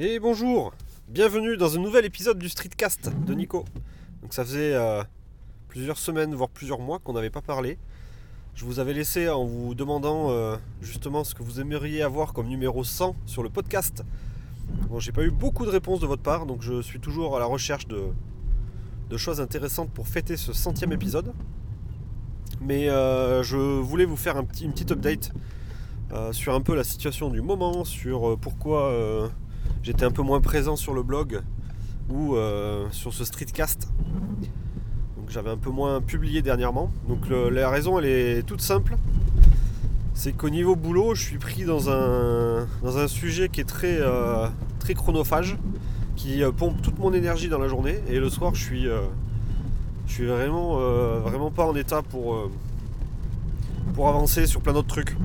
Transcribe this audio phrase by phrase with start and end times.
[0.00, 0.72] Et bonjour,
[1.08, 3.64] bienvenue dans un nouvel épisode du Streetcast de Nico.
[4.22, 5.02] Donc ça faisait euh,
[5.66, 7.78] plusieurs semaines, voire plusieurs mois qu'on n'avait pas parlé.
[8.54, 12.46] Je vous avais laissé en vous demandant euh, justement ce que vous aimeriez avoir comme
[12.46, 14.04] numéro 100 sur le podcast.
[14.88, 17.40] Bon, j'ai pas eu beaucoup de réponses de votre part, donc je suis toujours à
[17.40, 18.06] la recherche de,
[19.16, 21.32] choses intéressantes pour fêter ce centième épisode.
[22.60, 25.32] Mais euh, je voulais vous faire une petite update
[26.30, 29.30] sur un peu la situation du moment, sur pourquoi
[29.88, 31.40] j'étais un peu moins présent sur le blog
[32.10, 33.88] ou euh, sur ce streetcast.
[35.16, 36.92] Donc j'avais un peu moins publié dernièrement.
[37.08, 38.98] Donc la raison elle est toute simple.
[40.12, 43.96] C'est qu'au niveau boulot, je suis pris dans un, dans un sujet qui est très,
[43.98, 44.46] euh,
[44.78, 45.56] très chronophage,
[46.16, 47.98] qui euh, pompe toute mon énergie dans la journée.
[48.10, 48.84] Et le soir, je suis,
[50.06, 50.76] je suis vraiment,
[51.20, 52.50] vraiment pas en état pour,
[53.94, 55.16] pour avancer sur plein d'autres trucs.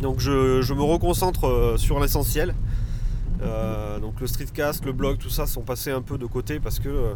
[0.00, 2.54] Donc je, je me reconcentre sur l'essentiel.
[3.44, 6.78] Euh, donc le streetcast, le blog, tout ça sont passés un peu de côté parce
[6.78, 7.14] que euh,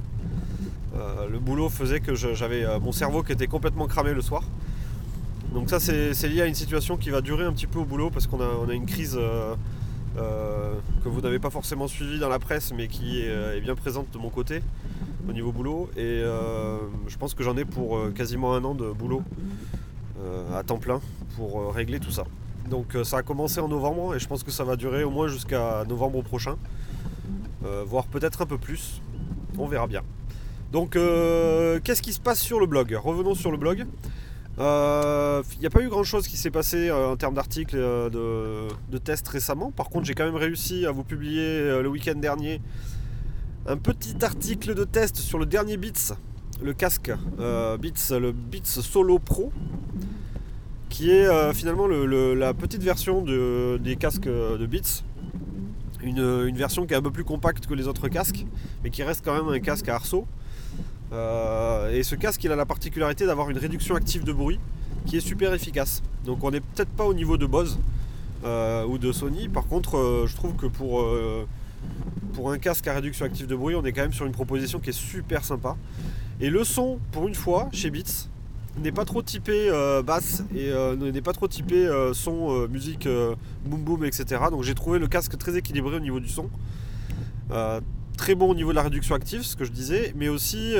[0.96, 4.42] euh, le boulot faisait que j'avais mon cerveau qui était complètement cramé le soir.
[5.54, 8.10] Donc ça c'est lié à une situation qui va durer un petit peu au boulot
[8.10, 9.18] parce qu'on a, une crise
[10.16, 14.18] que vous n'avez pas forcément suivie dans la presse mais qui est, bien présente de
[14.18, 14.60] mon côté
[15.26, 16.22] au niveau boulot et
[17.06, 19.22] je pense que j'en ai pour quasiment un an de boulot
[20.54, 21.00] à temps plein
[21.36, 22.24] pour régler tout ça.
[22.68, 25.10] Donc euh, ça a commencé en novembre et je pense que ça va durer au
[25.10, 26.56] moins jusqu'à novembre prochain,
[27.64, 29.02] Euh, voire peut-être un peu plus.
[29.58, 30.02] On verra bien.
[30.70, 32.96] Donc euh, qu'est-ce qui se passe sur le blog?
[33.02, 33.86] Revenons sur le blog.
[34.58, 38.98] Il n'y a pas eu grand chose qui s'est passé en termes d'articles, de, de
[38.98, 39.70] tests récemment.
[39.70, 42.60] Par contre, j'ai quand même réussi à vous publier le week-end dernier
[43.66, 46.14] un petit article de test sur le dernier Beats,
[46.62, 49.52] le casque Beats, le Beats Solo Pro,
[50.88, 55.02] qui est euh, finalement le- le- la petite version de- des casques euh, de Beats.
[56.02, 58.46] Une, version qui est un peu plus compacte que les autres casques,
[58.82, 60.26] mais qui reste quand même un casque à arceau.
[61.12, 64.60] Euh, et ce casque, il a la particularité d'avoir une réduction active de bruit
[65.06, 66.02] qui est super efficace.
[66.24, 67.78] Donc on n'est peut-être pas au niveau de Bose
[68.44, 69.48] ou de Sony.
[69.48, 71.04] Par contre, je trouve que pour,
[72.34, 74.78] pour un casque à réduction active de bruit, on est quand même sur une proposition
[74.78, 75.76] qui est super sympa.
[76.40, 78.28] Et le son, pour une fois, chez Beats,
[78.80, 83.08] n'est pas trop typé euh, basse et euh, n'est pas trop typé euh, son, musique,
[83.64, 84.42] boom boom, etc.
[84.50, 86.48] Donc j'ai trouvé le casque très équilibré au niveau du son.
[88.16, 90.74] Très bon au niveau de la réduction active, ce que je disais, mais aussi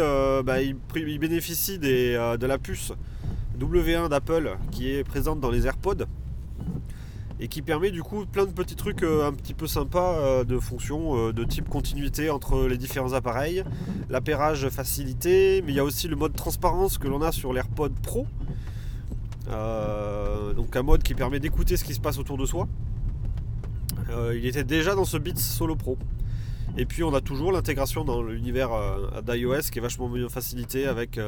[0.45, 0.75] bah, il,
[1.19, 2.93] bénéficie des, de la puce
[3.61, 6.05] W1 d'Apple qui est présente dans les AirPods
[7.41, 10.45] et qui permet du coup plein de petits trucs euh, un petit peu sympas euh,
[10.45, 13.65] de fonction euh, de type continuité entre les différents appareils,
[14.11, 17.93] l'appairage facilité, mais il y a aussi le mode transparence que l'on a sur l'AirPod
[18.03, 18.27] Pro.
[20.57, 22.69] Donc un mode qui permet d'écouter ce qui se passe autour de soi.
[24.35, 25.97] Il était déjà dans ce Beats Solo Pro.
[26.77, 28.71] Et puis on a toujours l'intégration dans l'univers
[29.23, 31.19] d'iOS qui est vachement mieux facilité avec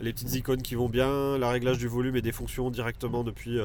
[0.00, 3.58] les petites icônes qui vont bien, la réglage du volume et des fonctions directement depuis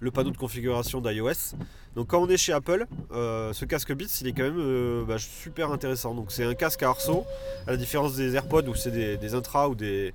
[0.00, 1.56] le panneau de configuration d'iOS.
[1.94, 5.04] Donc quand on est chez Apple, euh, ce casque Beats il est quand même euh,
[5.04, 6.14] bah, super intéressant.
[6.14, 7.24] Donc c'est un casque à arceau,
[7.66, 10.12] à la différence des AirPods où c'est des, des intras ou des,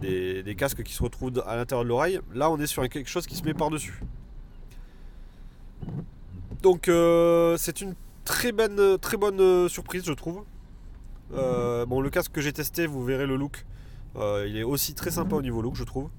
[0.00, 2.20] des, casques qui se retrouvent à l'intérieur de l'oreille.
[2.34, 4.00] Là on est sur quelque chose qui se met par-dessus.
[6.62, 7.94] Donc euh, c'est une
[8.24, 10.44] très bonne, très bonne surprise je trouve.
[11.30, 13.64] Bon le casque que j'ai testé, vous verrez le look.
[14.16, 16.10] Il est aussi très sympa au niveau look je trouve.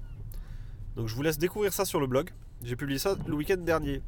[0.96, 2.30] Donc je vous laisse découvrir ça sur le blog.
[2.64, 4.02] J'ai publié ça le week-end dernier.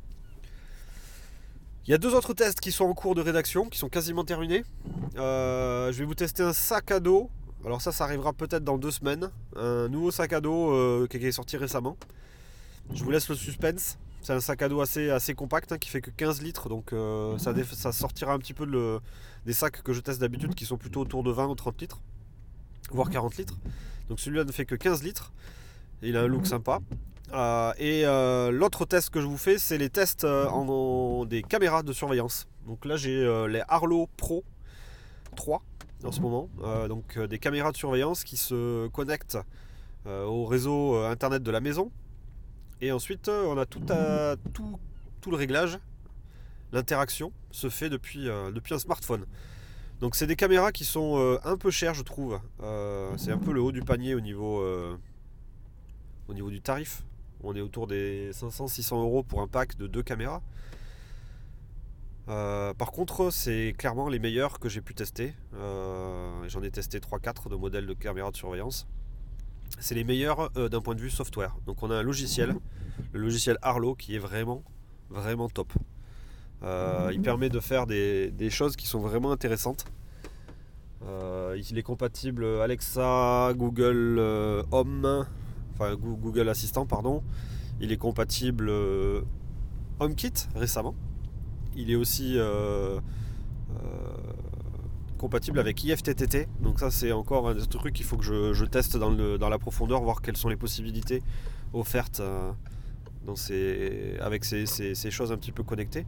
[1.87, 4.25] Il y a deux autres tests qui sont en cours de rédaction, qui sont quasiment
[4.25, 4.65] terminés.
[5.17, 7.31] Euh, je vais vous tester un sac à dos.
[7.65, 9.31] Alors ça, ça arrivera peut-être dans deux semaines.
[9.57, 11.97] Un nouveau sac à dos euh, qui est sorti récemment.
[12.95, 13.99] Je vous laisse le suspense.
[14.23, 16.69] C'est un sac à dos assez, assez compact hein, qui fait que 15 litres.
[16.69, 19.01] Donc euh, ça, ça sortira un petit peu
[19.45, 22.01] des sacs que je teste d'habitude qui sont plutôt autour de 20 ou 30 litres.
[22.91, 23.59] Voire 40 litres.
[24.09, 25.33] Donc celui-là ne fait que 15 litres.
[26.03, 26.79] Il a un look sympa.
[27.35, 31.25] Euh, et euh, l'autre test que je vous fais, c'est les tests euh, en, en-
[31.25, 32.47] des caméras de surveillance.
[32.67, 34.45] Donc là, j'ai les Arlo Pro
[35.37, 35.63] 3
[36.05, 36.49] en ce moment.
[36.63, 39.39] Euh, donc des caméras de surveillance qui se connectent
[40.07, 41.91] au réseau internet de la maison.
[42.83, 44.79] Et ensuite, on a tout, à- tout,
[45.21, 45.79] tout le réglage.
[46.73, 48.25] L'interaction se fait depuis,
[48.55, 49.25] depuis un smartphone.
[50.01, 52.39] Donc c'est des caméras qui sont un peu chères, je trouve.
[53.17, 54.63] C'est un peu le haut du panier au niveau,
[56.29, 57.03] au niveau du tarif.
[57.47, 60.43] On est autour des 500-600 euros pour un pack de deux caméras.
[62.29, 65.35] Euh, par contre, c'est clairement les meilleurs que j'ai pu tester.
[65.55, 68.87] Euh, J'en ai testé 3-4 de modèles de caméras de surveillance.
[69.79, 71.55] C'est les meilleurs euh, d'un point de vue software.
[71.67, 72.55] Donc on a un logiciel,
[73.13, 74.63] le logiciel Arlo, qui est vraiment,
[75.11, 75.71] vraiment top.
[76.63, 79.85] il permet de faire des, choses qui sont vraiment intéressantes.
[81.03, 84.19] il est compatible Alexa, Google
[84.71, 85.27] Home,
[85.75, 87.23] enfin Google Assistant, pardon.
[87.81, 88.71] Il est compatible
[90.01, 90.95] HomeKit récemment.
[91.77, 92.39] Il est aussi
[95.25, 96.49] compatible avec IFTTT.
[96.61, 100.21] Donc ça c'est encore un truc qu'il faut que je, teste dans, la profondeur, voir
[100.21, 101.23] quelles sont les possibilités
[101.73, 106.05] offertes euh, avec ces, choses un petit peu connectées.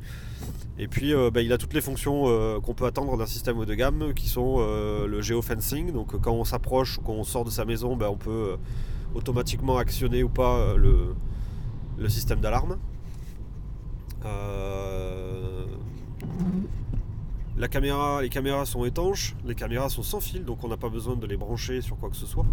[0.78, 3.58] Et puis euh, bah, il a toutes les fonctions euh, qu'on peut attendre d'un système
[3.58, 5.92] haut de gamme qui sont le geofencing.
[5.92, 8.58] Donc quand on s'approche ou quand on sort de sa maison, bah, on peut
[9.16, 11.14] automatiquement actionner ou pas le,
[11.98, 12.78] le système d'alarme.
[17.58, 20.90] La caméra, les caméras sont étanches, les caméras sont sans fil, donc on n'a pas
[20.90, 22.44] besoin de les brancher sur quoi que ce soit.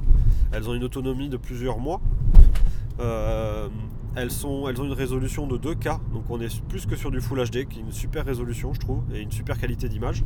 [0.54, 2.00] Elles ont une autonomie de plusieurs mois.
[3.02, 3.68] Euh,
[4.16, 7.20] elles, sont, elles ont une résolution de 2K, donc on est plus que sur du
[7.20, 10.24] Full HD, qui est une super résolution je trouve, et une super qualité d'image.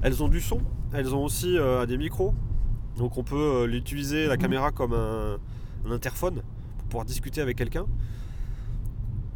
[0.00, 0.60] Elles ont du son,
[0.92, 2.34] elles ont aussi euh, des micros,
[2.96, 5.38] donc on peut euh, l'utiliser la caméra comme un
[5.90, 6.42] interphone
[6.78, 7.86] pour pouvoir discuter avec quelqu'un.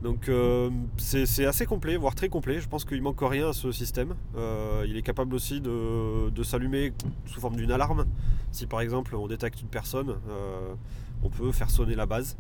[0.03, 2.61] Donc euh, c'est assez complet, voire très complet.
[2.61, 4.15] Je pense qu'il manque rien à ce système.
[4.37, 6.93] Euh, il est capable aussi de, s'allumer
[7.27, 8.06] sous forme d'une alarme.
[8.53, 10.75] Si par exemple on détecte une personne, euh,
[11.23, 12.37] on peut faire sonner la base.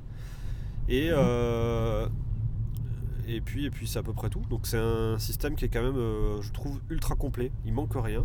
[0.88, 1.08] Et,
[3.28, 4.42] et puis, et puis c'est à peu près tout.
[4.48, 6.00] Donc c'est un système qui est quand même,
[6.40, 7.50] je trouve, ultra complet.
[7.66, 8.24] Il manque rien.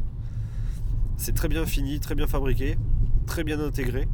[1.17, 2.77] C'est très bien fini, très bien fabriqué,
[3.25, 4.07] très bien intégré.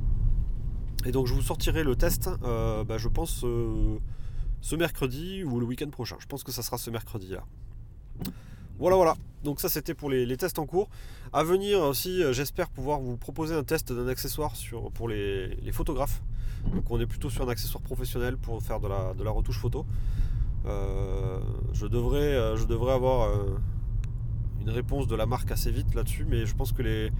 [1.05, 3.45] Et donc je vous sortirai le test, bah, je pense
[4.61, 6.17] ce mercredi ou le week-end prochain.
[6.19, 7.43] Je pense que ça sera ce mercredi là.
[8.79, 9.15] Voilà, voilà.
[9.43, 10.89] Donc ça c'était pour les, tests en cours.
[11.33, 14.53] À venir aussi, euh, j'espère pouvoir vous proposer un test d'un accessoire
[14.93, 16.21] pour les, photographes.
[16.73, 19.85] Donc on est plutôt sur un accessoire professionnel pour faire de la, retouche photo.
[20.65, 21.39] Euh,
[21.73, 23.29] je, devrais, euh, avoir
[24.61, 27.11] une réponse de la marque assez vite là-dessus, mais je pense que les,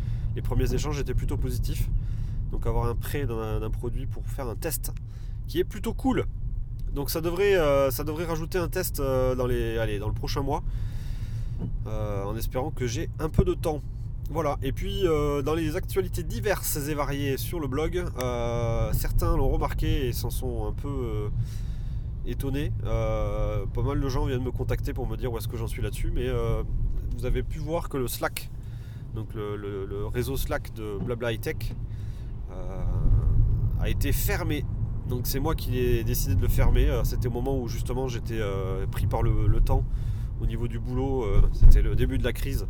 [0.41, 1.89] premiers échanges étaient plutôt positifs.
[2.51, 4.91] Donc avoir un prêt d'un produit pour faire un test
[5.47, 6.25] qui est plutôt cool.
[6.93, 10.13] Donc ça devrait, euh, ça devrait rajouter un test euh, dans, les, allez, dans le
[10.13, 10.63] prochain mois.
[11.87, 13.81] Euh, en espérant que j'ai un peu de temps.
[14.31, 15.05] Voilà, et puis
[15.43, 18.05] dans les actualités diverses et variées sur le blog,
[18.93, 21.31] certains l'ont remarqué et s'en sont un peu
[22.27, 22.71] étonnés.
[22.83, 25.81] pas mal de gens viennent me contacter pour me dire où est-ce que j'en suis
[25.81, 26.27] là-dessus, mais
[27.17, 28.51] vous avez pu voir que le Slack,
[29.15, 31.73] donc le, le réseau Slack de Blabla High Tech,
[33.81, 34.65] a été fermé
[35.09, 36.87] donc c'est moi qui ai décidé de le fermer.
[36.87, 39.83] Euh, c'était au moment où justement j'étais euh, pris par le, temps
[40.39, 41.23] au niveau du boulot.
[41.23, 42.67] Euh, c'était le début de la crise.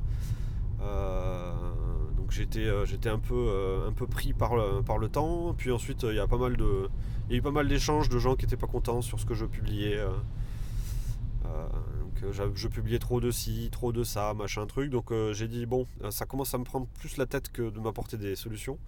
[0.80, 2.70] donc j'étais,
[3.10, 5.54] un, peu, pris par le, temps.
[5.58, 6.56] Puis ensuite il y a pas mal
[7.30, 10.00] eu pas mal d'échanges de gens qui n'étaient pas contents sur ce que je publiais.
[12.31, 14.92] je publiais trop de ci, trop de ça, machin truc.
[14.92, 18.16] Donc j'ai dit bon, ça commence à me prendre plus la tête que de m'apporter
[18.16, 18.80] des solutions.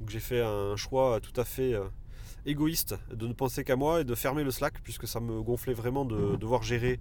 [0.00, 1.74] Donc j'ai fait un choix tout à fait
[2.46, 5.74] égoïste de ne penser qu'à moi et de fermer le Slack puisque ça me gonflait
[5.74, 6.36] vraiment de mhm.
[6.36, 7.00] devoir gérer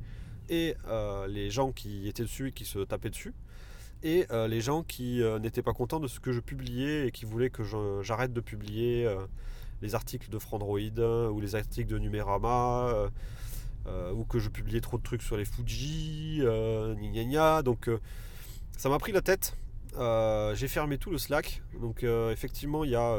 [0.50, 3.34] et euh, les gens qui étaient dessus et qui se tapaient dessus
[4.04, 7.12] et euh, les gens qui euh, n'étaient pas contents de ce que je publiais et
[7.12, 7.64] qui voulaient que
[8.02, 9.08] j'arrête de publier
[9.82, 10.80] les articles de Frandroid
[11.32, 13.10] ou les articles de Numérama
[14.14, 17.90] ou que je publiais trop de trucs sur les Fuji, gna gna donc
[18.78, 19.56] ça m'a pris la tête.
[19.98, 21.62] J'ai fermé tout le Slack.
[21.82, 23.16] Donc effectivement il y a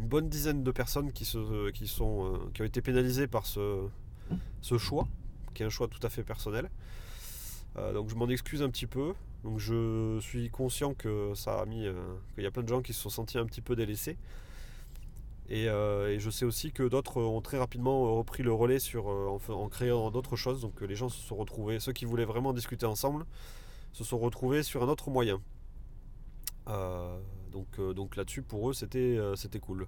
[0.00, 3.46] une bonne dizaine de personnes qui, se, qui, sont, euh, qui ont été pénalisées par
[3.46, 3.88] ce,
[4.78, 5.06] choix,
[5.54, 6.70] qui est un choix tout à fait personnel.
[7.76, 9.12] Euh, donc je m'en excuse un petit peu.
[9.44, 11.94] Donc je suis conscient que ça a mis, euh,
[12.34, 14.16] qu'il y a plein de gens qui se sont sentis un petit peu délaissés.
[15.48, 20.12] Et, je sais aussi que d'autres ont très rapidement repris le relais sur, en, créant
[20.12, 20.60] d'autres choses.
[20.60, 23.26] Donc les gens se sont retrouvés, ceux qui voulaient vraiment discuter ensemble,
[23.92, 25.40] se sont retrouvés sur un autre moyen.
[27.50, 29.86] Donc, euh, donc là-dessus, pour eux, c'était euh, c'était cool.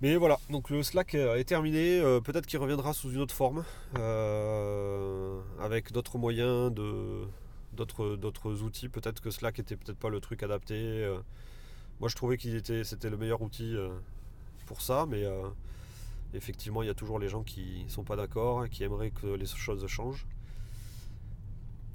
[0.00, 2.00] Mais voilà, donc le Slack est terminé.
[2.00, 3.64] Euh, peut-être qu'il reviendra sous une autre forme,
[5.60, 6.72] avec d'autres moyens,
[7.72, 8.88] d'autres, outils.
[8.88, 11.08] Peut-être que Slack était peut-être pas le truc adapté.
[12.00, 13.76] moi, je trouvais qu'il était, c'était le meilleur outil
[14.66, 15.24] pour ça, mais
[16.34, 19.46] effectivement, il y a toujours les gens qui sont pas d'accord, qui aimeraient que les
[19.46, 20.26] choses changent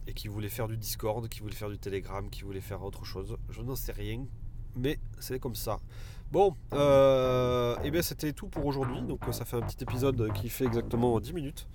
[0.08, 3.04] et qui voulait faire du Discord, qui voulait faire du Telegram, qui voulait faire autre
[3.06, 3.38] chose.
[3.50, 4.26] Je n'en sais rien,
[4.76, 5.80] mais c'est comme ça.
[6.32, 9.02] Bon, euh, et eh bien c'était tout pour aujourd'hui.
[9.02, 11.68] Donc ça fait un petit épisode qui fait exactement 10 minutes,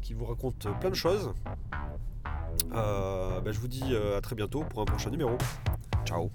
[0.00, 1.32] qui vous raconte plein de choses.
[2.72, 5.36] Euh, ben, je vous dis euh, à très bientôt pour un prochain numéro.
[6.04, 6.30] Ciao